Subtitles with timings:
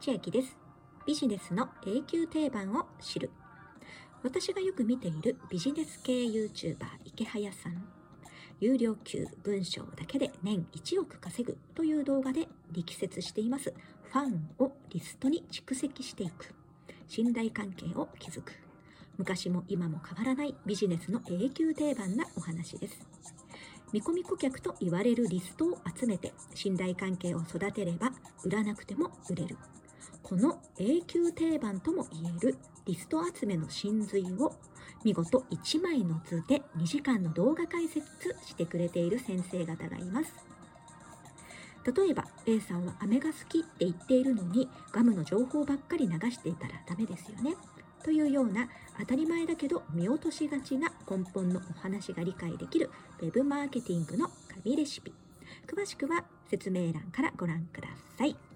[0.00, 0.56] 千秋です。
[1.06, 3.30] ビジネスの永久定番を知る。
[4.22, 7.84] 私がよく見ているビジネス系 YouTuber 池早さん。
[8.60, 13.74] 有料級文章だけで年1億稼ぐという動画で力説しています
[14.04, 16.54] ファンをリストに蓄積していく。
[17.06, 18.52] 信頼関係を築く。
[19.18, 23.06] 昔も今も変わらないビジネスの永久定番なお話です。
[23.92, 28.12] 見込み顧客と言われるリストを集めて信頼関係を育てれば
[28.44, 29.58] 売らなくても売れる。
[30.22, 32.56] この永久定番とも言える
[32.86, 34.52] リスト集めの真髄を
[35.04, 38.04] 見事1枚の図で2時間の動画解説
[38.46, 40.32] してくれている先生方がいます。
[41.96, 47.56] 例えば A さんは飴が好きって言っているのにガムの情報ばっかり流していたらダメですよね。
[48.04, 52.90] というような当たり前だけど見落としがちな根本のお話が理解できる
[53.22, 54.30] Web マーケティングの
[54.62, 55.12] 神レシピ。
[55.66, 58.49] 詳しくは説明欄からご覧ください。